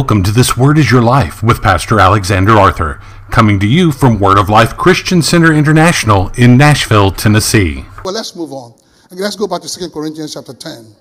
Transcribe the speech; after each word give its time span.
Welcome 0.00 0.22
to 0.22 0.32
This 0.32 0.56
Word 0.56 0.78
is 0.78 0.90
Your 0.90 1.02
Life 1.02 1.42
with 1.42 1.60
Pastor 1.60 2.00
Alexander 2.00 2.52
Arthur, 2.52 3.02
coming 3.30 3.60
to 3.60 3.66
you 3.66 3.92
from 3.92 4.18
Word 4.18 4.38
of 4.38 4.48
Life 4.48 4.74
Christian 4.74 5.20
Center 5.20 5.52
International 5.52 6.30
in 6.38 6.56
Nashville, 6.56 7.10
Tennessee. 7.10 7.84
Well, 8.02 8.14
let's 8.14 8.34
move 8.34 8.50
on. 8.50 8.74
Let's 9.10 9.36
go 9.36 9.46
back 9.46 9.60
to 9.60 9.68
2 9.68 9.90
Corinthians 9.90 10.32
chapter 10.32 10.54
10. 10.54 10.96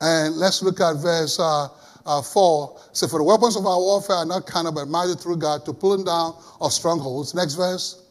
And 0.00 0.36
let's 0.36 0.62
look 0.62 0.80
at 0.80 0.94
verse 0.94 1.38
uh, 1.38 1.68
uh, 2.06 2.22
4. 2.22 2.80
So, 2.92 3.06
for 3.06 3.18
the 3.18 3.24
weapons 3.24 3.54
of 3.54 3.66
our 3.66 3.78
warfare 3.78 4.16
are 4.16 4.24
not 4.24 4.46
carnal, 4.46 4.72
but 4.72 4.88
mighty 4.88 5.12
through 5.12 5.36
God 5.36 5.66
to 5.66 5.74
pulling 5.74 6.06
down 6.06 6.42
of 6.62 6.72
strongholds. 6.72 7.34
Next 7.34 7.52
verse. 7.52 8.06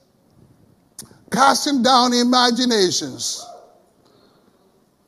Casting 1.32 1.82
down 1.82 2.14
imaginations. 2.14 3.44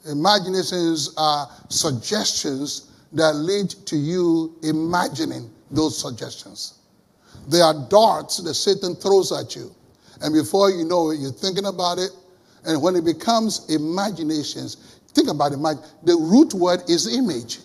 Imaginations 0.08 1.14
are 1.18 1.48
suggestions 1.70 2.89
that 3.14 3.36
lead 3.36 3.70
to 3.88 3.96
you 3.96 4.56
imagining 4.64 5.50
those 5.72 6.00
suggestions. 6.00 6.80
They 7.48 7.62
are 7.62 7.74
darts 7.90 8.38
that 8.38 8.54
Satan 8.54 8.96
throws 8.96 9.32
at 9.32 9.56
you. 9.56 9.74
And 10.22 10.34
before 10.34 10.70
you 10.70 10.86
know 10.86 11.12
it, 11.12 11.20
you're 11.20 11.32
thinking 11.32 11.66
about 11.66 11.98
it. 11.98 12.12
And 12.66 12.82
when 12.82 12.96
it 12.96 13.06
becomes 13.06 13.70
imaginations, 13.70 15.00
think 15.14 15.30
about 15.30 15.54
it. 15.54 15.60
The 16.04 16.16
root 16.16 16.54
word 16.54 16.82
is 16.90 17.16
image. 17.16 17.60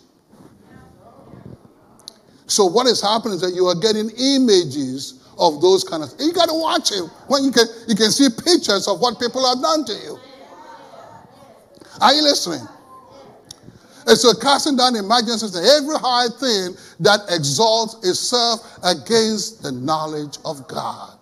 So 2.47 2.67
what 2.67 2.87
is 2.87 3.01
happening 3.01 3.35
is 3.35 3.41
that 3.41 3.55
you 3.55 3.67
are 3.67 3.75
getting 3.75 4.11
images 4.11 5.25
of 5.39 5.61
those 5.61 5.83
kind 5.83 6.03
of 6.03 6.11
things. 6.11 6.29
You 6.29 6.33
got 6.33 6.49
to 6.49 6.55
watch 6.55 6.93
it 6.93 7.03
when 7.27 7.43
you 7.43 7.51
can 7.51 7.67
you 7.89 7.97
can 7.97 8.11
see 8.11 8.29
pictures 8.29 8.87
of 8.87 9.01
what 9.01 9.19
people 9.19 9.45
have 9.49 9.61
done 9.61 9.85
to 9.87 9.93
you. 9.93 10.19
Are 12.01 12.13
you 12.13 12.23
listening? 12.23 12.67
And 14.07 14.19
so 14.19 14.35
casting 14.35 14.77
down 14.77 14.97
imaginations 14.97 15.55
and 15.57 15.67
every 15.67 15.97
high 15.97 16.29
thing 16.39 16.77
that 17.01 17.21
exalts 17.31 18.07
itself 18.07 18.79
against 18.83 19.63
the 19.63 19.73
knowledge 19.73 20.39
of 20.45 20.69
God. 20.69 21.19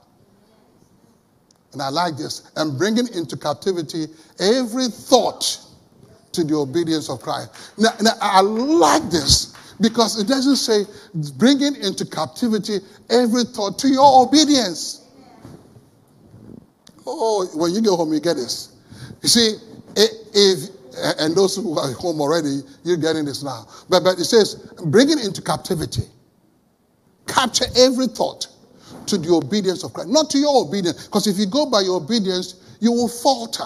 And 1.72 1.80
I 1.80 1.88
like 1.88 2.16
this. 2.16 2.50
And 2.56 2.76
bringing 2.76 3.08
into 3.14 3.36
captivity 3.36 4.06
every 4.40 4.88
thought 4.88 5.58
to 6.32 6.44
the 6.44 6.54
obedience 6.54 7.08
of 7.08 7.20
Christ. 7.20 7.72
Now, 7.78 7.90
now 8.00 8.12
I 8.20 8.40
like 8.40 9.10
this 9.10 9.54
because 9.80 10.20
it 10.20 10.26
doesn't 10.28 10.56
say 10.56 10.84
bringing 11.36 11.76
into 11.76 12.04
captivity 12.04 12.78
every 13.10 13.44
thought 13.44 13.78
to 13.80 13.88
your 13.88 14.26
obedience. 14.26 15.06
Oh, 17.06 17.48
when 17.54 17.74
you 17.74 17.82
go 17.82 17.96
home, 17.96 18.12
you 18.12 18.20
get 18.20 18.36
this. 18.36 18.76
You 19.22 19.28
see, 19.28 19.54
if 19.96 20.70
and 21.18 21.34
those 21.34 21.56
who 21.56 21.78
are 21.78 21.92
home 21.92 22.20
already, 22.20 22.60
you're 22.84 22.96
getting 22.96 23.24
this 23.24 23.42
now. 23.42 23.66
But, 23.88 24.04
but 24.04 24.18
it 24.18 24.24
says, 24.24 24.72
bring 24.86 25.10
it 25.10 25.24
into 25.24 25.42
captivity. 25.42 26.02
Capture 27.26 27.66
every 27.76 28.06
thought 28.06 28.46
to 29.06 29.18
the 29.18 29.32
obedience 29.32 29.84
of 29.84 29.92
Christ, 29.92 30.10
not 30.10 30.30
to 30.30 30.38
your 30.38 30.66
obedience. 30.66 31.06
Because 31.06 31.26
if 31.26 31.38
you 31.38 31.46
go 31.46 31.66
by 31.66 31.80
your 31.80 31.96
obedience, 31.96 32.76
you 32.80 32.92
will 32.92 33.08
falter. 33.08 33.64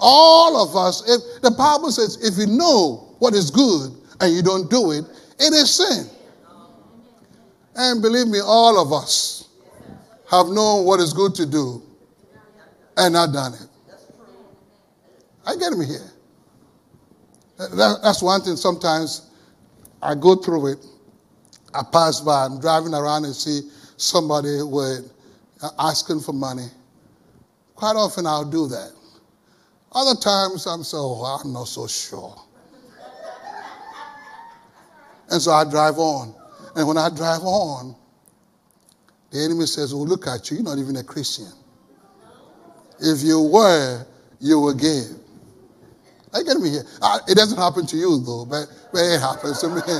All 0.00 0.62
of 0.62 0.76
us, 0.76 1.02
if 1.08 1.42
the 1.42 1.50
Bible 1.50 1.90
says, 1.90 2.18
if 2.24 2.38
you 2.38 2.46
know 2.46 3.16
what 3.18 3.34
is 3.34 3.50
good 3.50 3.92
and 4.20 4.34
you 4.34 4.42
don't 4.42 4.70
do 4.70 4.92
it, 4.92 5.04
it 5.38 5.52
is 5.52 5.74
sin. 5.74 6.06
And 7.74 8.02
believe 8.02 8.26
me, 8.26 8.40
all 8.40 8.80
of 8.80 8.92
us 8.92 9.48
have 10.30 10.48
known 10.48 10.84
what 10.84 11.00
is 11.00 11.12
good 11.12 11.34
to 11.36 11.46
do 11.46 11.82
and 12.96 13.14
not 13.14 13.32
done 13.32 13.54
it. 13.54 13.66
I 15.48 15.56
get 15.56 15.72
me 15.72 15.86
here. 15.86 16.10
That, 17.56 18.00
that's 18.02 18.22
one 18.22 18.42
thing 18.42 18.56
sometimes 18.56 19.30
I 20.02 20.14
go 20.14 20.36
through 20.36 20.72
it. 20.72 20.86
I 21.74 21.82
pass 21.90 22.20
by, 22.20 22.44
I'm 22.44 22.60
driving 22.60 22.92
around 22.92 23.24
and 23.24 23.34
see 23.34 23.62
somebody 23.96 24.62
with 24.62 25.10
uh, 25.62 25.70
asking 25.78 26.20
for 26.20 26.34
money. 26.34 26.66
Quite 27.74 27.96
often 27.96 28.26
I'll 28.26 28.48
do 28.48 28.68
that. 28.68 28.92
Other 29.92 30.20
times 30.20 30.66
I'm 30.66 30.84
so, 30.84 30.98
oh, 30.98 31.40
I'm 31.42 31.54
not 31.54 31.66
so 31.66 31.86
sure. 31.86 32.36
And 35.30 35.40
so 35.40 35.52
I 35.52 35.64
drive 35.64 35.96
on. 35.96 36.34
And 36.76 36.86
when 36.86 36.98
I 36.98 37.08
drive 37.08 37.40
on, 37.42 37.96
the 39.30 39.42
enemy 39.42 39.64
says, 39.64 39.94
Well, 39.94 40.06
look 40.06 40.26
at 40.26 40.50
you, 40.50 40.58
you're 40.58 40.64
not 40.64 40.78
even 40.78 40.96
a 40.96 41.04
Christian. 41.04 41.52
If 43.00 43.22
you 43.22 43.40
were, 43.42 44.06
you 44.40 44.60
would 44.60 44.78
give. 44.78 45.27
You 46.34 46.44
getting 46.44 46.62
me 46.62 46.70
here? 46.70 46.84
Uh, 47.00 47.18
it 47.28 47.36
doesn't 47.36 47.58
happen 47.58 47.86
to 47.86 47.96
you 47.96 48.18
though, 48.24 48.44
but, 48.44 48.66
but 48.92 49.00
it 49.00 49.20
happens 49.20 49.60
to 49.60 49.68
me. 49.68 49.80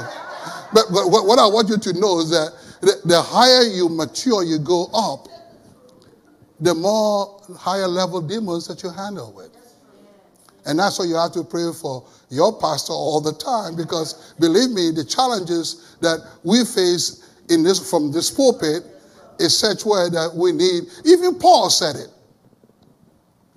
But, 0.71 0.85
but 0.93 1.09
what, 1.09 1.25
what 1.25 1.39
I 1.39 1.47
want 1.47 1.71
you 1.71 1.79
to 1.79 1.99
know 1.99 2.21
is 2.21 2.29
that 2.31 2.53
the, 2.83 3.01
the 3.07 3.23
higher 3.23 3.63
you 3.63 3.89
mature, 3.89 4.45
you 4.45 4.59
go 4.59 4.89
up, 4.93 5.27
the 6.61 6.75
more 6.75 7.41
higher 7.57 7.89
level 7.89 8.21
demons 8.21 8.67
that 8.69 8.83
you 8.83 8.91
handle 8.91 9.33
with. 9.33 9.51
And 10.67 10.79
that's 10.79 10.99
why 10.99 11.07
you 11.07 11.17
have 11.17 11.33
to 11.33 11.45
pray 11.45 11.73
for 11.73 12.07
your 12.29 12.59
pastor 12.61 12.93
all 12.93 13.21
the 13.23 13.33
time 13.33 13.77
because 13.77 14.35
believe 14.39 14.71
me, 14.71 14.91
the 14.91 15.05
challenges 15.05 15.97
that 16.01 16.19
we 16.45 16.65
face 16.65 17.33
in 17.49 17.63
this 17.63 17.91
from 17.91 18.13
this 18.13 18.31
pulpit 18.31 18.83
is 19.39 19.57
such 19.57 19.87
way 19.87 20.11
that 20.11 20.33
we 20.35 20.53
need. 20.53 20.85
Even 21.07 21.39
Paul 21.39 21.71
said 21.71 21.97
it. 21.97 22.09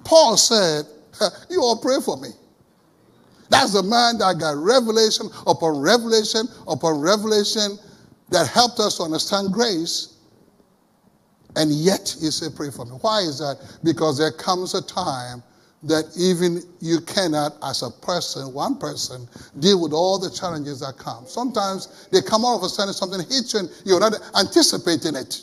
Paul 0.06 0.38
said, 0.38 0.86
You 1.50 1.62
all 1.62 1.78
pray 1.82 1.98
for 2.04 2.18
me. 2.18 2.30
That's 3.52 3.74
the 3.74 3.84
man 3.84 4.18
that 4.20 4.40
got 4.40 4.56
revelation 4.56 5.28
upon 5.46 5.82
revelation 5.82 6.48
upon 6.70 7.02
revelation 7.02 7.78
that 8.30 8.48
helped 8.48 8.80
us 8.80 8.98
to 8.98 9.04
understand 9.04 9.52
grace. 9.52 10.16
And 11.58 11.70
yet 11.70 12.16
he 12.22 12.32
said, 12.32 12.56
Pray 12.56 12.72
for 12.72 12.86
me. 12.86 12.92
Why 13.02 13.20
is 13.20 13.40
that? 13.40 13.58
Because 13.84 14.18
there 14.18 14.32
comes 14.32 14.74
a 14.74 14.82
time 14.82 15.44
that 15.84 16.06
even 16.18 16.62
you 16.80 17.02
cannot, 17.02 17.58
as 17.62 17.84
a 17.84 17.90
person, 17.90 18.54
one 18.54 18.78
person, 18.78 19.28
deal 19.60 19.82
with 19.82 19.92
all 19.92 20.18
the 20.18 20.30
challenges 20.30 20.80
that 20.80 20.98
come. 20.98 21.26
Sometimes 21.28 22.08
they 22.10 22.22
come 22.22 22.46
all 22.46 22.56
of 22.56 22.64
a 22.64 22.70
sudden, 22.70 22.94
something 22.94 23.20
hits 23.20 23.54
you 23.54 23.60
and 23.62 23.70
you're 23.84 24.00
not 24.00 24.14
anticipating 24.40 25.16
it. 25.16 25.42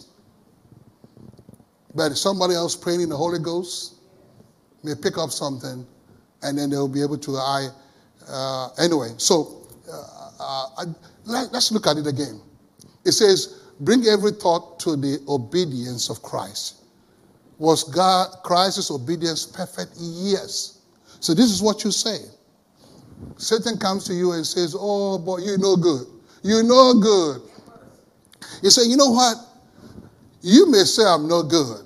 But 1.94 2.16
somebody 2.16 2.54
else 2.54 2.74
praying 2.74 3.02
in 3.02 3.10
the 3.10 3.16
Holy 3.16 3.40
Ghost 3.40 3.96
may 4.82 4.94
pick 4.94 5.18
up 5.18 5.30
something 5.30 5.86
and 6.42 6.56
then 6.56 6.70
they'll 6.70 6.88
be 6.88 7.02
able 7.02 7.18
to, 7.18 7.36
I, 7.36 7.68
uh, 8.28 8.68
anyway, 8.78 9.08
so 9.16 9.66
uh, 9.90 10.66
uh, 10.76 10.84
let, 11.24 11.52
us 11.54 11.72
look 11.72 11.86
at 11.86 11.96
it 11.96 12.06
again. 12.06 12.40
It 13.04 13.12
says, 13.12 13.62
bring 13.80 14.06
every 14.06 14.32
thought 14.32 14.78
to 14.80 14.96
the 14.96 15.22
obedience 15.28 16.10
of 16.10 16.22
Christ. 16.22 16.84
Was 17.58 17.84
God 17.84 18.28
Christ's 18.44 18.90
obedience 18.90 19.44
perfect? 19.44 19.92
Yes. 19.98 20.80
So 21.20 21.34
this 21.34 21.50
is 21.50 21.60
what 21.60 21.84
you 21.84 21.90
say. 21.90 22.18
Satan 23.36 23.78
comes 23.78 24.04
to 24.04 24.14
you 24.14 24.32
and 24.32 24.46
says, 24.46 24.76
Oh 24.78 25.18
boy, 25.18 25.38
you're 25.38 25.58
no 25.58 25.76
good. 25.76 26.06
You're 26.42 26.62
no 26.62 26.94
good. 26.94 27.42
You 28.62 28.70
say, 28.70 28.88
you 28.88 28.96
know 28.96 29.10
what? 29.10 29.36
You 30.40 30.70
may 30.70 30.84
say 30.84 31.02
I'm 31.04 31.26
no 31.26 31.42
good. 31.42 31.84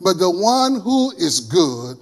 But 0.00 0.18
the 0.18 0.30
one 0.30 0.80
who 0.80 1.10
is 1.12 1.40
good 1.40 1.98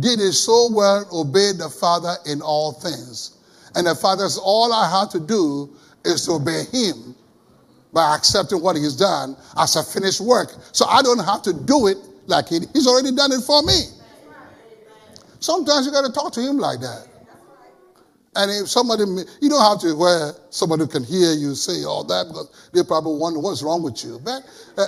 did 0.00 0.20
it 0.20 0.32
so 0.32 0.68
well, 0.72 1.08
obeyed 1.12 1.56
the 1.58 1.70
Father 1.70 2.14
in 2.26 2.42
all 2.42 2.72
things. 2.72 3.38
And 3.74 3.86
the 3.86 3.94
Father 3.94 4.24
says, 4.24 4.38
All 4.42 4.72
I 4.72 4.88
have 5.00 5.10
to 5.10 5.20
do 5.20 5.70
is 6.04 6.26
to 6.26 6.32
obey 6.32 6.64
Him 6.70 7.14
by 7.92 8.14
accepting 8.14 8.60
what 8.60 8.76
He's 8.76 8.96
done 8.96 9.36
as 9.56 9.76
a 9.76 9.82
finished 9.82 10.20
work. 10.20 10.54
So 10.72 10.86
I 10.86 11.02
don't 11.02 11.24
have 11.24 11.42
to 11.42 11.52
do 11.52 11.86
it 11.86 11.96
like 12.26 12.48
he, 12.48 12.60
He's 12.72 12.86
already 12.86 13.14
done 13.14 13.32
it 13.32 13.42
for 13.42 13.62
me. 13.62 13.80
Sometimes 15.40 15.86
you 15.86 15.92
got 15.92 16.04
to 16.04 16.12
talk 16.12 16.32
to 16.34 16.40
Him 16.40 16.58
like 16.58 16.80
that. 16.80 17.06
And 18.36 18.50
if 18.50 18.68
somebody, 18.68 19.04
you 19.40 19.48
don't 19.48 19.64
have 19.64 19.80
to 19.80 19.96
where 19.96 20.32
somebody 20.50 20.86
can 20.86 21.02
hear 21.02 21.32
you 21.32 21.54
say 21.54 21.82
all 21.84 22.04
that 22.04 22.28
because 22.28 22.70
they 22.72 22.84
probably 22.84 23.18
wonder 23.18 23.40
what's 23.40 23.62
wrong 23.62 23.82
with 23.82 24.04
you. 24.04 24.20
But 24.22 24.42
uh, 24.76 24.86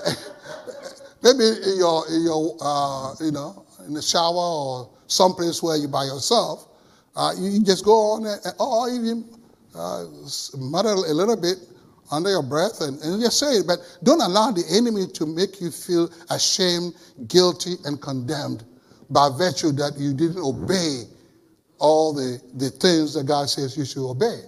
maybe 1.23 1.45
in 1.45 1.79
your, 1.79 2.05
in 2.09 2.23
your 2.23 2.57
uh, 2.61 3.15
you 3.21 3.33
know, 3.33 3.65
in 3.87 3.95
the 3.95 4.03
shower 4.03 4.35
or 4.35 4.91
someplace 5.07 5.63
where 5.63 5.77
you're 5.77 5.89
by 5.89 6.05
yourself, 6.05 6.69
uh, 7.17 7.33
you 7.39 7.63
just 7.63 7.85
go 7.85 8.13
on 8.13 8.27
and, 8.27 8.41
or 8.59 8.89
even 8.89 9.25
uh, 9.75 10.05
mutter 10.57 10.91
a 10.91 11.15
little 11.15 11.37
bit 11.37 11.57
under 12.11 12.31
your 12.31 12.43
breath 12.43 12.81
and, 12.81 13.01
and 13.03 13.23
just 13.23 13.39
say 13.39 13.59
it. 13.59 13.67
But 13.67 13.79
don't 14.03 14.21
allow 14.21 14.51
the 14.51 14.65
enemy 14.71 15.07
to 15.15 15.27
make 15.27 15.61
you 15.61 15.71
feel 15.71 16.11
ashamed, 16.31 16.95
guilty, 17.29 17.75
and 17.85 18.01
condemned 18.01 18.65
by 19.11 19.29
virtue 19.37 19.73
that 19.73 19.95
you 19.99 20.15
didn't 20.15 20.39
obey 20.39 21.05
all 21.79 22.13
the, 22.13 22.41
the 22.55 22.71
things 22.71 23.15
that 23.15 23.25
God 23.25 23.49
says 23.49 23.77
you 23.77 23.85
should 23.85 24.09
obey. 24.09 24.41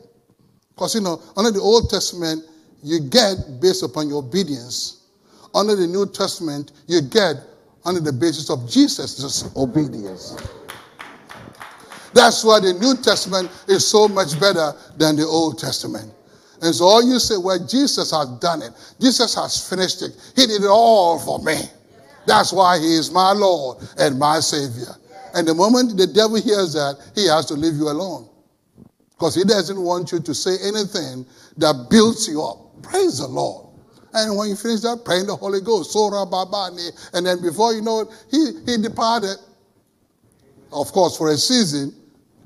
Because, 0.74 0.94
you 0.94 1.00
know, 1.00 1.20
under 1.36 1.50
the 1.50 1.60
Old 1.60 1.90
Testament, 1.90 2.44
you 2.82 3.00
get 3.00 3.36
based 3.60 3.82
upon 3.82 4.08
your 4.08 4.18
obedience. 4.18 5.06
Under 5.54 5.76
the 5.76 5.86
New 5.86 6.06
Testament, 6.06 6.72
you 6.86 7.02
get 7.02 7.36
under 7.84 8.00
the 8.00 8.12
basis 8.12 8.50
of 8.50 8.68
Jesus' 8.68 9.50
obedience. 9.56 10.36
That's 12.14 12.44
why 12.44 12.60
the 12.60 12.74
New 12.74 12.96
Testament 13.02 13.50
is 13.68 13.86
so 13.86 14.06
much 14.06 14.38
better 14.38 14.72
than 14.96 15.16
the 15.16 15.26
Old 15.26 15.58
Testament. 15.58 16.12
And 16.60 16.74
so 16.74 16.84
all 16.84 17.02
you 17.02 17.18
say, 17.18 17.36
well, 17.36 17.58
Jesus 17.66 18.10
has 18.12 18.28
done 18.38 18.62
it. 18.62 18.70
Jesus 19.00 19.34
has 19.34 19.68
finished 19.68 20.02
it. 20.02 20.12
He 20.36 20.46
did 20.46 20.62
it 20.62 20.68
all 20.68 21.18
for 21.18 21.42
me. 21.42 21.56
That's 22.26 22.52
why 22.52 22.78
he 22.78 22.94
is 22.94 23.10
my 23.10 23.32
Lord 23.32 23.78
and 23.98 24.18
my 24.18 24.38
Savior. 24.38 24.94
And 25.34 25.48
the 25.48 25.54
moment 25.54 25.96
the 25.96 26.06
devil 26.06 26.36
hears 26.36 26.74
that, 26.74 26.98
he 27.14 27.26
has 27.26 27.46
to 27.46 27.54
leave 27.54 27.74
you 27.74 27.88
alone. 27.88 28.28
Because 29.10 29.34
he 29.34 29.44
doesn't 29.44 29.80
want 29.80 30.12
you 30.12 30.20
to 30.20 30.34
say 30.34 30.52
anything 30.62 31.26
that 31.56 31.88
builds 31.90 32.28
you 32.28 32.42
up. 32.42 32.82
Praise 32.82 33.18
the 33.18 33.26
Lord. 33.26 33.71
And 34.14 34.36
when 34.36 34.48
you 34.48 34.56
finish 34.56 34.80
that, 34.80 35.02
praying 35.04 35.26
the 35.26 35.36
Holy 35.36 35.60
Ghost, 35.60 35.92
Sora 35.92 36.26
Babani, 36.26 36.90
and 37.14 37.26
then 37.26 37.40
before 37.40 37.72
you 37.72 37.80
know 37.80 38.00
it, 38.00 38.08
he, 38.30 38.52
he 38.66 38.76
departed. 38.80 39.36
Of 40.72 40.90
course, 40.92 41.18
for 41.18 41.30
a 41.30 41.36
season, 41.36 41.94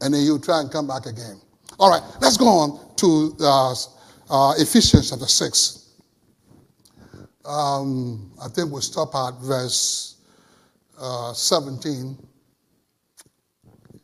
and 0.00 0.12
then 0.12 0.22
you 0.22 0.38
try 0.38 0.60
and 0.60 0.70
come 0.70 0.86
back 0.86 1.06
again. 1.06 1.40
All 1.78 1.90
right, 1.90 2.02
let's 2.20 2.36
go 2.36 2.48
on 2.48 2.96
to 2.96 3.36
uh, 3.40 3.74
uh, 4.30 4.54
Ephesians 4.58 5.10
chapter 5.10 5.26
6. 5.26 5.86
Um, 7.44 8.32
I 8.42 8.48
think 8.48 8.72
we'll 8.72 8.80
stop 8.80 9.14
at 9.14 9.40
verse 9.40 10.16
uh, 10.98 11.32
17. 11.32 12.16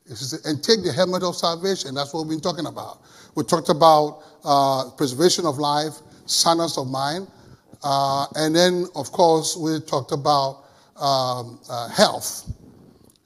Says, 0.06 0.44
and 0.44 0.62
take 0.62 0.84
the 0.84 0.92
helmet 0.92 1.22
of 1.22 1.34
salvation. 1.34 1.94
That's 1.94 2.12
what 2.12 2.26
we've 2.26 2.30
been 2.30 2.40
talking 2.40 2.66
about. 2.66 3.00
We 3.34 3.44
talked 3.44 3.70
about 3.70 4.22
uh, 4.44 4.90
preservation 4.90 5.46
of 5.46 5.56
life, 5.56 5.94
soundness 6.26 6.76
of 6.76 6.88
mind, 6.88 7.28
uh, 7.82 8.26
and 8.36 8.54
then, 8.54 8.86
of 8.94 9.10
course, 9.12 9.56
we 9.56 9.80
talked 9.80 10.12
about 10.12 10.64
um, 10.96 11.60
uh, 11.68 11.88
health 11.88 12.50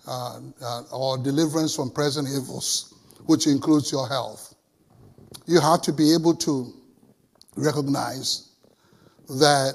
uh, 0.07 0.41
uh, 0.63 0.83
or 0.93 1.19
deliverance 1.19 1.75
from 1.75 1.91
present 1.91 2.29
evils, 2.29 2.95
which 3.27 3.47
includes 3.47 3.93
your 3.93 4.09
health. 4.09 4.55
You 5.47 5.61
have 5.61 5.83
to 5.83 5.93
be 5.93 6.15
able 6.15 6.35
to 6.37 6.73
recognize 7.57 8.51
that 9.29 9.75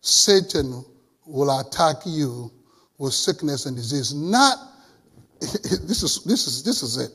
Satan 0.00 0.84
will 1.26 1.60
attack 1.60 1.96
you 2.06 2.50
with 2.98 3.12
sickness 3.12 3.66
and 3.66 3.76
disease. 3.76 4.14
Not 4.14 4.58
this 5.40 6.02
is 6.02 6.22
this 6.24 6.46
is 6.46 6.62
this 6.62 6.82
is 6.82 6.98
it. 6.98 7.10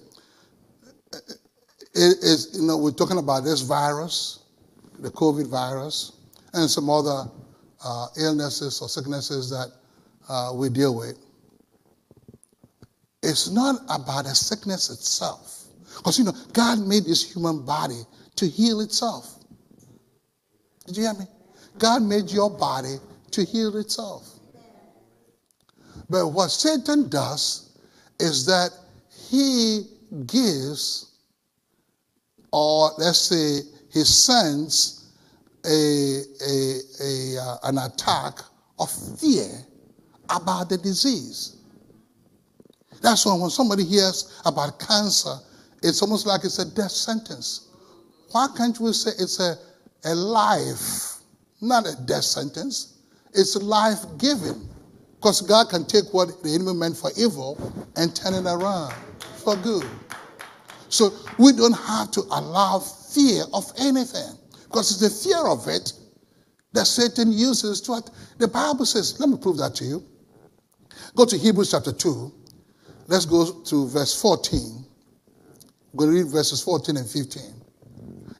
It 1.93 2.17
is 2.21 2.49
you 2.59 2.67
know 2.67 2.77
we're 2.77 2.91
talking 2.91 3.17
about 3.17 3.43
this 3.45 3.61
virus, 3.61 4.39
the 4.99 5.09
COVID 5.09 5.47
virus, 5.47 6.16
and 6.57 6.69
some 6.69 6.89
other 6.89 7.29
uh, 7.83 8.07
illnesses 8.19 8.81
or 8.81 8.89
sicknesses 8.89 9.49
that 9.49 9.71
uh, 10.27 10.51
we 10.53 10.69
deal 10.69 10.95
with. 10.95 11.17
It's 13.23 13.49
not 13.49 13.81
about 13.89 14.25
the 14.25 14.35
sickness 14.35 14.89
itself, 14.89 15.65
because 15.97 16.17
you 16.17 16.25
know 16.25 16.33
God 16.53 16.79
made 16.79 17.05
this 17.05 17.31
human 17.31 17.65
body 17.65 18.01
to 18.35 18.47
heal 18.47 18.81
itself. 18.81 19.35
Did 20.85 20.97
you 20.97 21.03
hear 21.03 21.13
me? 21.13 21.25
God 21.77 22.01
made 22.01 22.31
your 22.31 22.49
body 22.49 22.97
to 23.31 23.43
heal 23.43 23.75
itself. 23.77 24.27
But 26.09 26.27
what 26.27 26.49
Satan 26.49 27.09
does 27.09 27.77
is 28.19 28.45
that 28.45 28.69
he 29.29 29.83
gives, 30.25 31.17
or 32.51 32.91
let's 32.97 33.19
say, 33.19 33.59
he 33.91 34.03
sends 34.03 34.96
a, 35.67 36.21
a, 36.47 36.79
a 37.03 37.59
an 37.63 37.77
attack 37.77 38.39
of 38.79 38.91
fear 39.19 39.49
about 40.29 40.69
the 40.69 40.77
disease. 40.77 41.57
That's 43.01 43.25
why 43.25 43.35
when 43.35 43.49
somebody 43.49 43.83
hears 43.83 44.41
about 44.45 44.79
cancer, 44.79 45.35
it's 45.83 46.01
almost 46.01 46.25
like 46.25 46.43
it's 46.43 46.59
a 46.59 46.65
death 46.75 46.91
sentence. 46.91 47.69
Why 48.31 48.47
can't 48.57 48.79
we 48.79 48.93
say 48.93 49.11
it's 49.19 49.39
a, 49.39 49.55
a 50.05 50.15
life 50.15 51.17
not 51.61 51.87
a 51.87 51.95
death 52.05 52.23
sentence. 52.23 52.99
It's 53.33 53.55
life 53.55 53.99
giving. 54.17 54.69
Because 55.15 55.41
God 55.41 55.69
can 55.69 55.85
take 55.85 56.05
what 56.13 56.43
the 56.43 56.53
enemy 56.53 56.73
meant 56.73 56.97
for 56.97 57.09
evil 57.17 57.57
and 57.95 58.15
turn 58.15 58.33
it 58.33 58.45
around 58.45 58.93
for 59.43 59.55
good. 59.55 59.85
So 60.89 61.11
we 61.39 61.51
don't 61.51 61.73
have 61.77 62.11
to 62.11 62.21
allow 62.21 62.79
fear 62.79 63.43
of 63.53 63.71
anything. 63.79 64.37
Because 64.67 64.91
it's 64.91 65.23
the 65.23 65.29
fear 65.29 65.47
of 65.47 65.67
it 65.67 65.93
that 66.73 66.85
Satan 66.85 67.31
uses 67.31 67.81
to. 67.81 68.01
The 68.37 68.47
Bible 68.47 68.85
says, 68.85 69.19
let 69.19 69.29
me 69.29 69.37
prove 69.37 69.57
that 69.57 69.75
to 69.75 69.85
you. 69.85 70.03
Go 71.15 71.25
to 71.25 71.37
Hebrews 71.37 71.71
chapter 71.71 71.91
2. 71.91 72.31
Let's 73.07 73.25
go 73.25 73.61
to 73.61 73.87
verse 73.87 74.19
14. 74.21 74.85
We're 75.93 76.05
going 76.05 76.17
to 76.17 76.23
read 76.23 76.31
verses 76.31 76.61
14 76.61 76.97
and 76.97 77.09
15. 77.09 77.41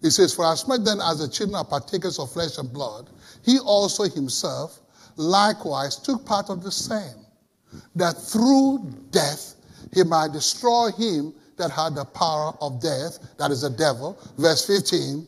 He 0.02 0.10
says, 0.10 0.34
For 0.34 0.46
as 0.46 0.68
much 0.68 0.82
then 0.84 1.00
as 1.02 1.20
the 1.20 1.28
children 1.28 1.56
are 1.56 1.66
partakers 1.66 2.20
of 2.20 2.32
flesh 2.32 2.58
and 2.58 2.72
blood, 2.72 3.10
he 3.44 3.60
also 3.60 4.04
himself 4.04 4.80
likewise 5.16 5.96
took 5.96 6.26
part 6.26 6.50
of 6.50 6.64
the 6.64 6.72
same, 6.72 7.26
that 7.96 8.14
through 8.14 8.94
death 9.12 9.56
he 9.94 10.04
might 10.04 10.34
destroy 10.34 10.92
him 10.92 11.34
that 11.58 11.72
had 11.72 11.96
the 11.96 12.06
power 12.06 12.54
of 12.62 12.82
death, 12.82 13.18
that 13.38 13.50
is 13.52 13.62
the 13.62 13.70
devil. 13.70 14.20
Verse 14.38 14.66
15. 14.66 15.26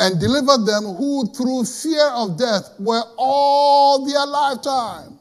And 0.00 0.18
delivered 0.18 0.64
them 0.64 0.84
who 0.96 1.30
through 1.34 1.64
fear 1.64 2.08
of 2.08 2.38
death 2.38 2.74
were 2.78 3.02
all 3.18 4.06
their 4.06 4.26
lifetime 4.26 5.18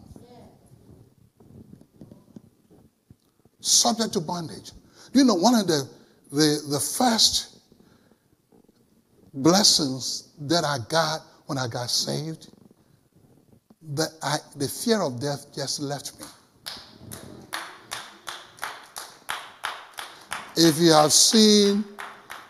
subject 3.60 4.14
to 4.14 4.22
bondage. 4.22 4.72
Do 5.12 5.20
you 5.20 5.26
know 5.26 5.36
one 5.36 5.56
of 5.56 5.68
the, 5.68 5.88
the, 6.31 6.62
the 6.70 6.80
first 6.80 7.60
blessings 9.34 10.30
that 10.40 10.64
I 10.64 10.78
got 10.88 11.22
when 11.48 11.58
I 11.58 11.68
got 11.68 11.90
saved, 11.90 12.48
that 13.96 14.10
I, 14.22 14.38
the 14.56 14.68
fear 14.68 15.02
of 15.02 15.20
death 15.20 15.48
just 15.54 15.82
left 15.82 16.18
me. 16.20 16.25
If 20.56 20.78
you 20.78 20.92
have 20.94 21.12
seen 21.12 21.84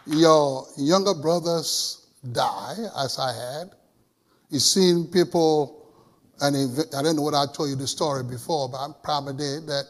your 0.06 0.68
younger 0.78 1.14
brothers 1.14 1.99
die, 2.32 2.76
as 2.98 3.18
I 3.20 3.34
had, 3.34 3.72
you've 4.50 4.62
seen 4.62 5.08
people, 5.08 5.88
and 6.42 6.56
I 6.98 7.02
don't 7.02 7.16
know 7.16 7.22
what 7.22 7.34
I 7.34 7.46
told 7.54 7.70
you 7.70 7.76
the 7.76 7.88
story 7.88 8.24
before, 8.24 8.70
but 8.70 8.78
I 8.78 8.88
probably 9.04 9.34
did, 9.34 9.68
that 9.68 9.86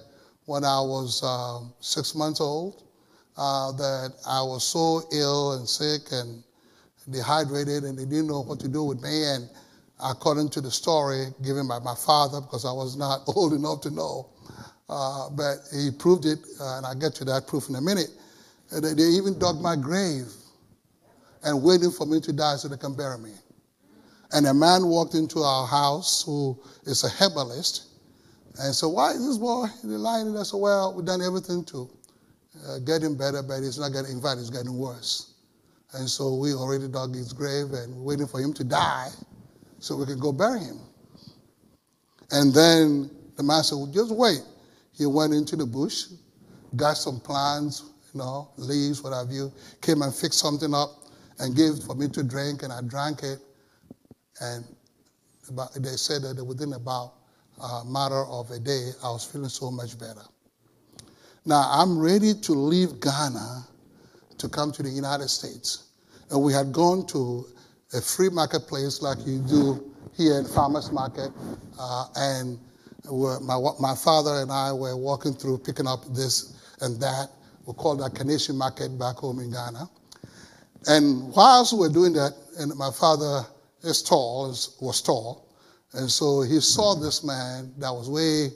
when 0.45 0.63
I 0.63 0.81
was 0.81 1.21
uh, 1.23 1.59
six 1.79 2.15
months 2.15 2.41
old, 2.41 2.83
uh, 3.37 3.71
that 3.73 4.13
I 4.27 4.41
was 4.41 4.65
so 4.65 5.03
ill 5.13 5.53
and 5.53 5.67
sick 5.67 6.11
and 6.11 6.43
dehydrated 7.09 7.83
and 7.83 7.97
they 7.97 8.05
didn't 8.05 8.27
know 8.27 8.42
what 8.42 8.59
to 8.59 8.68
do 8.68 8.83
with 8.83 9.01
me. 9.01 9.23
And 9.25 9.49
according 10.04 10.49
to 10.49 10.61
the 10.61 10.71
story 10.71 11.27
given 11.44 11.68
by 11.68 11.80
my 11.80 11.95
father, 11.95 12.42
because 12.42 12.65
I 12.65 12.71
was 12.71 12.97
not 12.97 13.21
old 13.27 13.54
enough 13.54 13.81
to 13.81 13.92
know, 13.92 14.30
uh, 14.89 15.30
but 15.30 15.57
he 15.71 15.92
proved 15.92 16.25
it, 16.25 16.39
uh, 16.59 16.77
and 16.77 16.85
I'll 16.85 16.95
get 16.95 17.13
to 17.15 17.25
that 17.25 17.47
proof 17.47 17.69
in 17.69 17.75
a 17.75 17.81
minute. 17.81 18.09
They, 18.71 18.94
they 18.94 19.04
even 19.04 19.37
dug 19.39 19.61
my 19.61 19.75
grave 19.75 20.33
and 21.43 21.61
waiting 21.63 21.91
for 21.91 22.05
me 22.05 22.19
to 22.21 22.33
die 22.33 22.55
so 22.55 22.67
they 22.67 22.77
can 22.77 22.95
bury 22.95 23.17
me. 23.17 23.31
And 24.31 24.45
a 24.45 24.53
man 24.53 24.85
walked 24.85 25.15
into 25.15 25.39
our 25.39 25.65
house 25.65 26.23
who 26.23 26.59
is 26.85 27.03
a 27.03 27.09
herbalist 27.09 27.87
and 28.61 28.73
said, 28.73 28.87
Why 28.87 29.11
is 29.11 29.25
this 29.25 29.37
boy 29.37 29.65
lying? 29.83 30.27
And 30.27 30.37
I 30.37 30.43
said, 30.43 30.57
Well, 30.57 30.93
we've 30.95 31.05
done 31.05 31.21
everything 31.21 31.63
to 31.65 31.89
uh, 32.67 32.79
get 32.79 33.01
him 33.01 33.15
better, 33.15 33.41
but 33.41 33.61
he's 33.61 33.79
not 33.79 33.91
getting, 33.93 34.11
in 34.11 34.21
fact, 34.21 34.39
it's 34.39 34.49
getting 34.49 34.77
worse. 34.77 35.33
And 35.93 36.07
so 36.07 36.35
we 36.35 36.53
already 36.53 36.87
dug 36.87 37.15
his 37.15 37.33
grave 37.33 37.71
and 37.71 38.03
waiting 38.03 38.27
for 38.27 38.39
him 38.39 38.53
to 38.53 38.63
die 38.63 39.09
so 39.79 39.95
we 39.95 40.05
can 40.05 40.19
go 40.19 40.31
bury 40.31 40.59
him. 40.59 40.79
And 42.31 42.53
then 42.53 43.09
the 43.37 43.43
man 43.43 43.63
said, 43.63 43.75
well, 43.75 43.87
just 43.87 44.11
wait. 44.11 44.41
He 44.93 45.05
went 45.07 45.33
into 45.33 45.55
the 45.55 45.65
bush, 45.65 46.05
got 46.75 46.97
some 46.97 47.19
plants, 47.19 47.85
you 48.13 48.19
know, 48.19 48.49
leaves, 48.57 49.01
what 49.01 49.13
have 49.13 49.31
you, 49.31 49.51
came 49.81 50.01
and 50.03 50.13
fixed 50.13 50.39
something 50.39 50.73
up 50.73 50.98
and 51.39 51.55
gave 51.55 51.79
for 51.85 51.95
me 51.95 52.07
to 52.09 52.23
drink, 52.23 52.63
and 52.63 52.71
I 52.71 52.81
drank 52.81 53.23
it. 53.23 53.39
And 54.41 54.65
about, 55.49 55.73
they 55.73 55.89
said 55.89 56.21
that 56.23 56.43
within 56.43 56.73
about 56.73 57.13
a 57.61 57.83
matter 57.85 58.25
of 58.25 58.51
a 58.51 58.59
day, 58.59 58.91
I 59.03 59.09
was 59.11 59.25
feeling 59.25 59.49
so 59.49 59.71
much 59.71 59.97
better. 59.99 60.23
Now, 61.45 61.67
I'm 61.71 61.97
ready 61.99 62.33
to 62.33 62.51
leave 62.51 62.99
Ghana 62.99 63.65
to 64.37 64.49
come 64.49 64.71
to 64.73 64.83
the 64.83 64.89
United 64.89 65.29
States. 65.29 65.89
And 66.29 66.41
we 66.41 66.53
had 66.53 66.71
gone 66.71 67.07
to 67.07 67.45
a 67.93 68.01
free 68.01 68.29
marketplace 68.29 69.01
like 69.01 69.17
you 69.25 69.39
do 69.39 69.91
here 70.15 70.37
in 70.37 70.45
Farmers 70.45 70.91
Market, 70.91 71.31
uh, 71.79 72.05
and 72.15 72.59
my, 73.09 73.57
my 73.79 73.95
father 73.95 74.41
and 74.41 74.51
I 74.51 74.71
were 74.73 74.95
walking 74.95 75.33
through 75.33 75.59
picking 75.59 75.87
up 75.87 76.05
this 76.13 76.75
and 76.81 76.99
that. 77.01 77.29
We 77.65 77.73
call 77.73 77.95
that 77.97 78.15
Canadian 78.15 78.57
Market 78.57 78.97
back 78.99 79.17
home 79.17 79.39
in 79.39 79.51
Ghana. 79.51 79.89
And 80.88 81.33
whilst 81.33 81.74
we 81.74 81.80
were 81.80 81.90
doing 81.90 82.14
that, 82.14 82.33
and 82.57 82.76
my 82.76 82.92
father 82.92 83.45
is 83.83 84.02
tall, 84.02 84.48
was 84.81 85.02
tall, 85.02 85.50
and 85.94 86.09
so 86.09 86.42
he 86.42 86.59
saw 86.59 86.95
this 86.95 87.24
man 87.24 87.74
that 87.80 87.92
was 87.92 88.09
way, 88.09 88.50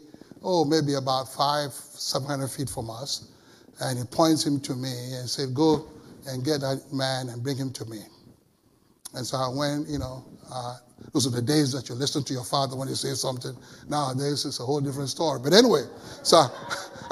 oh, 0.44 0.66
maybe 0.66 0.94
about 0.94 1.34
five, 1.34 1.72
700 1.72 2.48
feet 2.48 2.70
from 2.70 2.90
us, 2.90 3.32
and 3.82 3.98
he 3.98 4.06
points 4.06 4.46
him 4.46 4.60
to 4.62 4.74
me 4.76 4.92
and 5.14 5.30
said, 5.30 5.54
Go 5.54 5.88
and 6.28 6.46
get 6.46 6.62
that 6.62 6.82
man 6.94 7.30
and 7.30 7.44
bring 7.44 7.58
him 7.58 7.72
to 7.74 7.86
me. 7.86 8.00
And 9.16 9.26
so 9.26 9.38
I 9.38 9.48
went, 9.48 9.90
you 9.90 10.00
know, 10.00 10.24
uh, 10.52 10.78
those 11.14 11.28
are 11.28 11.32
the 11.32 11.42
days 11.42 11.72
that 11.74 11.90
you 11.90 11.96
listen 11.96 12.24
to 12.24 12.34
your 12.34 12.44
father 12.44 12.76
when 12.76 12.88
he 12.88 12.96
says 12.96 13.22
something. 13.22 13.56
Nowadays, 13.88 14.46
it's 14.46 14.60
a 14.60 14.64
whole 14.64 14.80
different 14.82 15.10
story. 15.10 15.40
But 15.44 15.54
anyway, 15.54 15.84
so 16.24 16.38
I, 16.38 16.50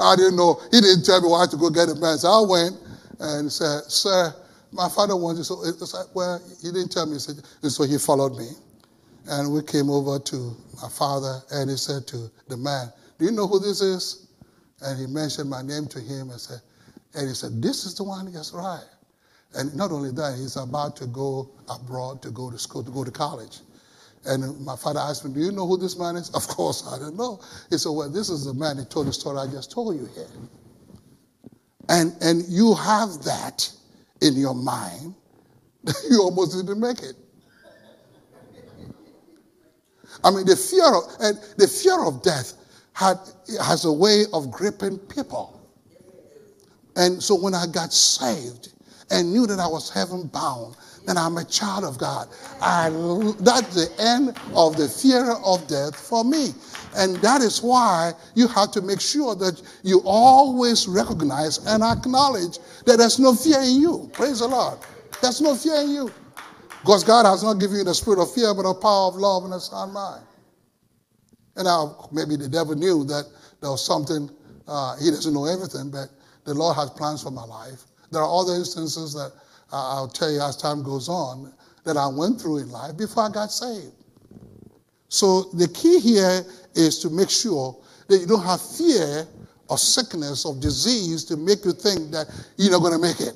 I 0.00 0.16
didn't 0.16 0.36
know. 0.36 0.60
He 0.70 0.80
didn't 0.80 1.04
tell 1.04 1.20
me 1.20 1.28
why 1.28 1.46
to 1.50 1.56
go 1.56 1.70
get 1.70 1.88
a 1.88 1.94
man. 1.94 2.18
So 2.18 2.28
I 2.28 2.44
went 2.48 2.76
and 3.20 3.52
said, 3.52 3.82
Sir, 3.84 4.34
my 4.72 4.88
father 4.88 5.16
wanted 5.16 5.44
so 5.44 5.62
it's 5.64 5.94
like, 5.94 6.14
well, 6.14 6.40
he 6.62 6.68
didn't 6.72 6.90
tell 6.90 7.06
me. 7.06 7.18
Said, 7.18 7.36
and 7.62 7.70
so 7.72 7.84
he 7.84 7.98
followed 7.98 8.36
me. 8.36 8.48
And 9.28 9.52
we 9.52 9.62
came 9.62 9.90
over 9.90 10.18
to 10.18 10.56
my 10.82 10.88
father, 10.88 11.40
and 11.52 11.70
he 11.70 11.76
said 11.76 12.06
to 12.08 12.30
the 12.48 12.56
man, 12.56 12.92
Do 13.18 13.26
you 13.26 13.30
know 13.32 13.46
who 13.46 13.60
this 13.60 13.80
is? 13.80 14.28
And 14.82 14.98
he 14.98 15.06
mentioned 15.06 15.48
my 15.48 15.62
name 15.62 15.86
to 15.88 16.00
him 16.00 16.30
and 16.30 16.40
said, 16.40 16.60
and 17.14 17.28
he 17.28 17.34
said, 17.34 17.62
This 17.62 17.84
is 17.84 17.94
the 17.94 18.04
one, 18.04 18.30
yes, 18.32 18.52
right. 18.52 18.84
And 19.54 19.74
not 19.76 19.92
only 19.92 20.10
that, 20.12 20.36
he's 20.38 20.56
about 20.56 20.96
to 20.96 21.06
go 21.06 21.50
abroad 21.68 22.22
to 22.22 22.30
go 22.30 22.50
to 22.50 22.58
school, 22.58 22.82
to 22.82 22.90
go 22.90 23.04
to 23.04 23.10
college. 23.10 23.60
And 24.24 24.60
my 24.64 24.76
father 24.76 25.00
asked 25.00 25.24
me, 25.24 25.32
Do 25.34 25.40
you 25.40 25.52
know 25.52 25.66
who 25.66 25.76
this 25.76 25.98
man 25.98 26.16
is? 26.16 26.30
Of 26.34 26.48
course, 26.48 26.86
I 26.88 26.98
don't 26.98 27.16
know. 27.16 27.40
He 27.70 27.78
said, 27.78 27.90
Well, 27.90 28.10
this 28.10 28.28
is 28.30 28.44
the 28.46 28.54
man 28.54 28.78
He 28.78 28.84
told 28.84 29.06
the 29.06 29.12
story 29.12 29.38
I 29.38 29.46
just 29.46 29.70
told 29.70 29.96
you 29.96 30.08
here. 30.14 30.26
And, 31.88 32.14
and 32.22 32.44
you 32.48 32.74
have 32.74 33.22
that 33.24 33.70
in 34.22 34.34
your 34.36 34.54
mind, 34.54 35.14
you 36.10 36.22
almost 36.22 36.56
didn't 36.56 36.80
make 36.80 37.02
it. 37.02 37.16
I 40.24 40.30
mean, 40.30 40.46
the 40.46 40.56
fear 40.56 40.86
of, 40.94 41.04
and 41.20 41.38
the 41.56 41.66
fear 41.66 42.04
of 42.06 42.22
death 42.22 42.54
had, 42.92 43.18
has 43.60 43.84
a 43.84 43.92
way 43.92 44.24
of 44.32 44.50
gripping 44.50 44.98
people. 44.98 45.60
And 46.96 47.22
so 47.22 47.34
when 47.34 47.54
I 47.54 47.66
got 47.66 47.92
saved 47.92 48.72
and 49.10 49.32
knew 49.32 49.46
that 49.46 49.58
I 49.58 49.66
was 49.66 49.90
heaven 49.90 50.28
bound, 50.28 50.76
then 51.06 51.16
I'm 51.16 51.36
a 51.36 51.44
child 51.44 51.84
of 51.84 51.98
God. 51.98 52.28
I, 52.60 52.90
that's 53.40 53.74
the 53.74 53.88
end 53.98 54.36
of 54.54 54.76
the 54.76 54.88
fear 54.88 55.32
of 55.44 55.66
death 55.66 55.96
for 55.96 56.24
me. 56.24 56.50
And 56.96 57.16
that 57.16 57.40
is 57.40 57.62
why 57.62 58.12
you 58.34 58.46
have 58.48 58.70
to 58.72 58.82
make 58.82 59.00
sure 59.00 59.34
that 59.36 59.62
you 59.82 60.02
always 60.04 60.86
recognize 60.86 61.58
and 61.66 61.82
acknowledge 61.82 62.58
that 62.86 62.98
there's 62.98 63.18
no 63.18 63.34
fear 63.34 63.60
in 63.60 63.80
you. 63.80 64.10
Praise 64.12 64.40
the 64.40 64.48
Lord. 64.48 64.78
There's 65.20 65.40
no 65.40 65.54
fear 65.54 65.80
in 65.82 65.90
you. 65.90 66.12
Because 66.80 67.04
God 67.04 67.26
has 67.26 67.42
not 67.42 67.54
given 67.54 67.76
you 67.76 67.84
the 67.84 67.94
spirit 67.94 68.20
of 68.20 68.32
fear, 68.34 68.52
but 68.54 68.62
a 68.62 68.74
power 68.74 69.08
of 69.08 69.14
love 69.14 69.44
and 69.44 69.54
a 69.54 69.60
sound 69.60 69.92
mind. 69.92 70.24
And 71.56 71.64
now, 71.64 72.08
maybe 72.12 72.36
the 72.36 72.48
devil 72.48 72.74
knew 72.74 73.04
that 73.04 73.24
there 73.60 73.70
was 73.70 73.84
something, 73.84 74.30
uh, 74.66 74.96
he 74.96 75.10
doesn't 75.10 75.32
know 75.32 75.46
everything, 75.46 75.90
but 75.90 76.08
the 76.44 76.54
Lord 76.54 76.76
has 76.76 76.90
plans 76.90 77.22
for 77.22 77.30
my 77.30 77.44
life. 77.44 77.84
There 78.10 78.20
are 78.20 78.40
other 78.40 78.54
instances 78.54 79.14
that 79.14 79.32
I'll 79.72 80.08
tell 80.08 80.30
you 80.30 80.40
as 80.42 80.56
time 80.56 80.82
goes 80.82 81.08
on 81.08 81.52
that 81.84 81.96
I 81.96 82.06
went 82.06 82.40
through 82.40 82.58
in 82.58 82.70
life 82.70 82.96
before 82.96 83.24
I 83.24 83.30
got 83.30 83.50
saved. 83.50 83.94
So 85.08 85.42
the 85.54 85.68
key 85.68 85.98
here 86.00 86.42
is 86.74 86.98
to 87.00 87.10
make 87.10 87.30
sure 87.30 87.76
that 88.08 88.18
you 88.18 88.26
don't 88.26 88.44
have 88.44 88.60
fear 88.60 89.26
of 89.68 89.80
sickness, 89.80 90.44
of 90.46 90.60
disease 90.60 91.24
to 91.24 91.36
make 91.36 91.64
you 91.64 91.72
think 91.72 92.10
that 92.12 92.26
you're 92.56 92.70
not 92.70 92.80
going 92.80 92.92
to 92.92 92.98
make 92.98 93.20
it. 93.20 93.34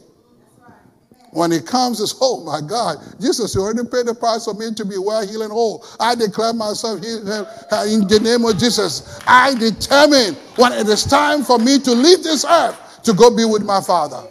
When 1.33 1.53
it 1.53 1.67
comes, 1.67 2.01
it's, 2.01 2.17
oh 2.21 2.43
my 2.45 2.67
God, 2.67 2.97
Jesus, 3.21 3.55
you 3.55 3.61
already 3.61 3.87
paid 3.89 4.07
the 4.07 4.15
price 4.15 4.45
for 4.47 4.55
me 4.55 4.73
to 4.73 4.85
be 4.87 4.97
well, 4.97 5.27
healed, 5.27 5.43
and 5.43 5.53
whole. 5.53 5.85
I 6.01 6.15
declare 6.15 6.55
myself 6.55 7.03
healed 7.05 7.29
in 7.29 8.09
the 8.09 8.21
name 8.23 8.45
of 8.47 8.57
Jesus. 8.57 9.21
I 9.27 9.55
determine 9.55 10.35
when 10.57 10.73
it 10.73 10.89
is 10.89 11.05
time 11.05 11.43
for 11.43 11.59
me 11.59 11.79
to 11.81 11.93
leave 11.93 12.23
this 12.23 12.45
earth 12.47 13.03
to 13.03 13.13
go 13.13 13.37
be 13.37 13.45
with 13.45 13.65
my 13.65 13.83
Father. 13.83 14.23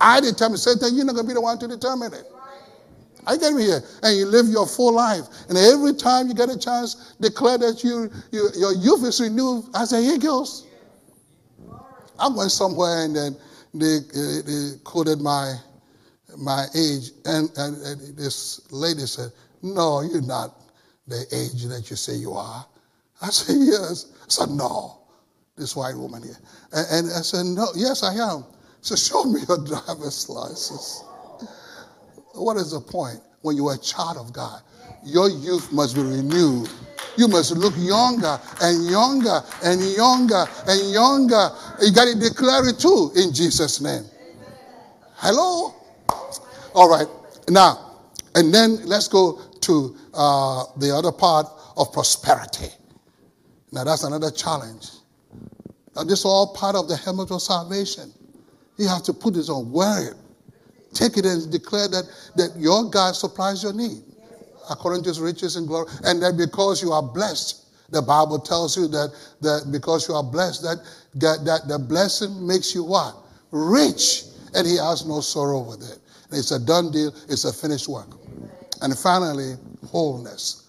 I 0.00 0.20
determine. 0.20 0.58
Satan, 0.58 0.94
you're 0.96 1.04
not 1.04 1.14
going 1.14 1.26
to 1.26 1.28
be 1.28 1.34
the 1.34 1.40
one 1.40 1.58
to 1.58 1.68
determine 1.68 2.14
it. 2.14 2.24
I 3.26 3.36
get 3.36 3.52
me 3.52 3.64
here. 3.64 3.82
And 4.02 4.16
you 4.16 4.26
live 4.26 4.48
your 4.48 4.66
full 4.66 4.94
life. 4.94 5.24
And 5.48 5.58
every 5.58 5.94
time 5.94 6.28
you 6.28 6.34
get 6.34 6.48
a 6.48 6.58
chance, 6.58 7.14
declare 7.20 7.58
that 7.58 7.84
you, 7.84 8.10
you 8.32 8.48
your 8.56 8.72
youth 8.72 9.04
is 9.04 9.20
renewed 9.20 9.64
as 9.74 9.92
an 9.92 10.02
eagles. 10.02 10.66
I 12.18 12.28
went 12.28 12.50
somewhere 12.50 13.04
and 13.04 13.14
then 13.14 13.36
they, 13.74 13.98
they 14.46 14.70
quoted 14.84 15.20
my, 15.20 15.54
my 16.36 16.66
age. 16.74 17.12
And, 17.26 17.50
and, 17.56 17.76
and 17.82 18.16
this 18.16 18.70
lady 18.72 19.06
said, 19.06 19.32
No, 19.62 20.00
you're 20.00 20.22
not 20.22 20.54
the 21.06 21.26
age 21.32 21.64
that 21.64 21.90
you 21.90 21.96
say 21.96 22.14
you 22.14 22.32
are. 22.32 22.66
I 23.20 23.28
said, 23.28 23.56
Yes. 23.58 24.12
I 24.22 24.26
said, 24.28 24.48
No 24.50 25.00
this 25.60 25.76
white 25.76 25.96
woman 25.96 26.22
here. 26.22 26.38
And, 26.72 27.06
and 27.06 27.12
I 27.12 27.20
said, 27.20 27.46
No, 27.46 27.68
yes, 27.76 28.02
I 28.02 28.14
am. 28.14 28.44
So 28.80 28.96
show 28.96 29.24
me 29.24 29.40
your 29.48 29.58
driver's 29.66 30.28
license. 30.28 31.04
What 32.34 32.56
is 32.56 32.72
the 32.72 32.80
point? 32.80 33.20
When 33.42 33.56
you're 33.56 33.74
a 33.74 33.78
child 33.78 34.18
of 34.18 34.32
God, 34.32 34.62
your 35.04 35.30
youth 35.30 35.72
must 35.72 35.94
be 35.94 36.02
renewed. 36.02 36.68
You 37.16 37.28
must 37.28 37.52
look 37.52 37.74
younger 37.76 38.38
and 38.60 38.86
younger 38.86 39.42
and 39.64 39.80
younger 39.82 40.44
and 40.66 40.92
younger. 40.92 41.50
You 41.80 41.92
got 41.92 42.06
to 42.06 42.18
declare 42.18 42.68
it 42.68 42.78
too 42.78 43.10
in 43.16 43.32
Jesus' 43.32 43.80
name. 43.80 44.04
Hello? 45.16 45.74
All 46.74 46.88
right. 46.88 47.06
Now, 47.48 48.00
and 48.34 48.54
then 48.54 48.86
let's 48.86 49.08
go 49.08 49.40
to 49.60 49.96
uh, 50.14 50.64
the 50.78 50.94
other 50.94 51.12
part 51.12 51.46
of 51.76 51.92
prosperity. 51.92 52.68
Now, 53.72 53.84
that's 53.84 54.04
another 54.04 54.30
challenge. 54.30 54.88
Now, 55.96 56.04
this 56.04 56.20
is 56.20 56.24
all 56.24 56.54
part 56.54 56.76
of 56.76 56.88
the 56.88 56.96
helmet 56.96 57.30
of 57.30 57.42
salvation. 57.42 58.12
You 58.80 58.88
have 58.88 59.02
to 59.02 59.12
put 59.12 59.34
this 59.34 59.50
on, 59.50 59.70
wear 59.70 60.12
it. 60.12 60.14
Take 60.94 61.18
it 61.18 61.26
and 61.26 61.52
declare 61.52 61.86
that, 61.88 62.04
that 62.36 62.54
your 62.56 62.88
God 62.88 63.14
supplies 63.14 63.62
your 63.62 63.74
need 63.74 64.02
according 64.70 65.02
to 65.02 65.10
his 65.10 65.20
riches 65.20 65.56
and 65.56 65.68
glory. 65.68 65.90
And 66.04 66.22
that 66.22 66.38
because 66.38 66.82
you 66.82 66.90
are 66.90 67.02
blessed, 67.02 67.66
the 67.90 68.00
Bible 68.00 68.38
tells 68.38 68.78
you 68.78 68.88
that, 68.88 69.12
that 69.42 69.70
because 69.70 70.08
you 70.08 70.14
are 70.14 70.22
blessed, 70.22 70.62
that, 70.62 70.78
that, 71.16 71.44
that 71.44 71.68
the 71.68 71.78
blessing 71.78 72.46
makes 72.46 72.74
you 72.74 72.82
what? 72.82 73.16
Rich. 73.50 74.22
And 74.54 74.66
he 74.66 74.76
has 74.76 75.04
no 75.04 75.20
sorrow 75.20 75.60
with 75.60 75.82
it. 75.82 75.98
And 76.30 76.38
it's 76.38 76.52
a 76.52 76.58
done 76.58 76.90
deal, 76.90 77.14
it's 77.28 77.44
a 77.44 77.52
finished 77.52 77.86
work. 77.86 78.08
And 78.80 78.98
finally, 78.98 79.56
wholeness. 79.88 80.68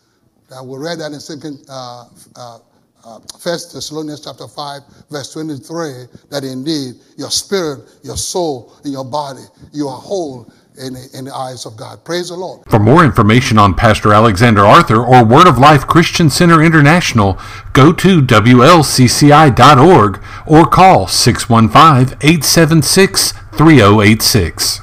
Now, 0.50 0.66
we 0.66 0.78
read 0.78 1.00
that 1.00 1.14
in 1.14 1.22
second, 1.22 1.64
uh, 1.70 2.10
uh, 2.36 2.60
uh, 3.04 3.20
First 3.40 3.74
Thessalonians 3.74 4.22
chapter 4.22 4.48
5, 4.48 4.82
verse 5.10 5.34
23, 5.34 6.06
that 6.30 6.44
indeed 6.44 6.96
your 7.18 7.32
spirit, 7.32 7.82
your 8.04 8.18
soul, 8.18 8.74
and 8.84 8.94
your 8.94 9.06
body, 9.06 9.42
you 9.72 9.88
are 9.88 9.98
whole 9.98 10.52
in 10.78 10.94
the, 10.94 11.10
in 11.14 11.26
the 11.26 11.36
eyes 11.36 11.66
of 11.66 11.76
God. 11.76 12.04
Praise 12.04 12.30
the 12.30 12.36
Lord. 12.36 12.62
For 12.70 12.80
more 12.80 13.04
information 13.04 13.58
on 13.58 13.76
Pastor 13.76 14.14
Alexander 14.14 14.66
Arthur 14.66 15.04
or 15.04 15.26
Word 15.26 15.48
of 15.48 15.58
Life 15.58 15.88
Christian 15.88 16.30
Center 16.30 16.64
International, 16.64 17.40
go 17.74 17.92
to 17.94 18.22
WLCCI.org 18.22 20.24
or 20.48 20.66
call 20.66 21.08
615 21.08 22.18
876 22.22 23.34
3086. 23.54 24.80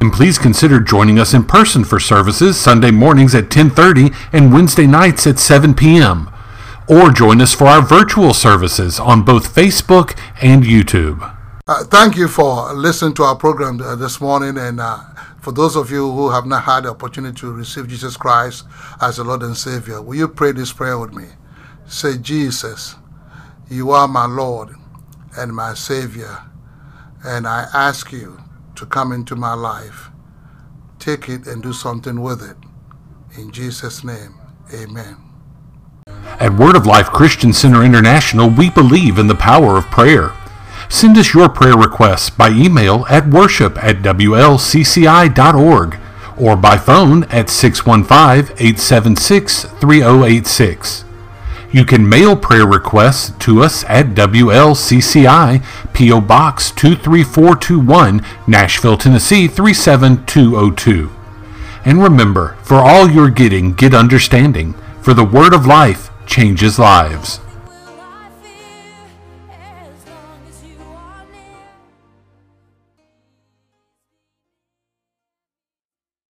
And 0.00 0.12
please 0.12 0.38
consider 0.38 0.80
joining 0.80 1.18
us 1.18 1.32
in 1.32 1.44
person 1.44 1.84
for 1.84 2.00
services 2.00 2.58
Sunday 2.58 2.90
mornings 2.90 3.36
at 3.36 3.50
10:30 3.50 4.12
and 4.32 4.52
Wednesday 4.52 4.86
nights 4.86 5.26
at 5.26 5.38
7 5.38 5.74
p.m 5.74 6.31
or 6.88 7.10
join 7.10 7.40
us 7.40 7.54
for 7.54 7.66
our 7.66 7.82
virtual 7.82 8.34
services 8.34 8.98
on 8.98 9.22
both 9.22 9.54
Facebook 9.54 10.18
and 10.42 10.64
YouTube. 10.64 11.20
Uh, 11.68 11.84
thank 11.84 12.16
you 12.16 12.26
for 12.26 12.72
listening 12.72 13.14
to 13.14 13.22
our 13.22 13.36
program 13.36 13.80
uh, 13.80 13.94
this 13.94 14.20
morning. 14.20 14.58
And 14.58 14.80
uh, 14.80 14.98
for 15.40 15.52
those 15.52 15.76
of 15.76 15.90
you 15.90 16.10
who 16.10 16.30
have 16.30 16.44
not 16.44 16.64
had 16.64 16.84
the 16.84 16.90
opportunity 16.90 17.38
to 17.40 17.52
receive 17.52 17.88
Jesus 17.88 18.16
Christ 18.16 18.64
as 19.00 19.16
the 19.16 19.24
Lord 19.24 19.42
and 19.42 19.56
Savior, 19.56 20.02
will 20.02 20.16
you 20.16 20.28
pray 20.28 20.52
this 20.52 20.72
prayer 20.72 20.98
with 20.98 21.12
me? 21.12 21.26
Say, 21.86 22.18
Jesus, 22.18 22.96
you 23.70 23.90
are 23.92 24.08
my 24.08 24.26
Lord 24.26 24.70
and 25.36 25.54
my 25.54 25.74
Savior, 25.74 26.38
and 27.24 27.46
I 27.46 27.66
ask 27.72 28.12
you 28.12 28.38
to 28.74 28.84
come 28.84 29.12
into 29.12 29.36
my 29.36 29.54
life. 29.54 30.10
Take 30.98 31.28
it 31.28 31.46
and 31.46 31.62
do 31.62 31.72
something 31.72 32.20
with 32.20 32.42
it. 32.42 32.56
In 33.38 33.50
Jesus' 33.50 34.04
name, 34.04 34.34
amen. 34.74 35.31
At 36.42 36.58
Word 36.58 36.74
of 36.74 36.86
Life 36.86 37.06
Christian 37.06 37.52
Center 37.52 37.84
International, 37.84 38.50
we 38.50 38.68
believe 38.68 39.16
in 39.16 39.28
the 39.28 39.34
power 39.36 39.76
of 39.76 39.92
prayer. 39.92 40.32
Send 40.88 41.16
us 41.16 41.34
your 41.34 41.48
prayer 41.48 41.76
requests 41.76 42.30
by 42.30 42.50
email 42.50 43.06
at 43.08 43.28
worship 43.28 43.80
at 43.80 43.98
WLCCI.org 43.98 45.98
or 46.36 46.56
by 46.56 46.78
phone 46.78 47.22
at 47.30 47.48
615 47.48 48.56
876 48.58 49.66
3086. 49.66 51.04
You 51.70 51.84
can 51.84 52.08
mail 52.08 52.34
prayer 52.34 52.66
requests 52.66 53.30
to 53.44 53.62
us 53.62 53.84
at 53.84 54.06
WLCCI, 54.06 55.64
P.O. 55.92 56.20
Box 56.22 56.72
23421, 56.72 58.20
Nashville, 58.48 58.96
Tennessee 58.96 59.46
37202. 59.46 61.08
And 61.84 62.02
remember, 62.02 62.56
for 62.64 62.78
all 62.78 63.08
you're 63.08 63.30
getting, 63.30 63.74
get 63.74 63.94
understanding, 63.94 64.74
for 65.00 65.14
the 65.14 65.24
Word 65.24 65.54
of 65.54 65.66
Life 65.66 66.08
changes 66.32 66.78
lives. 66.78 67.40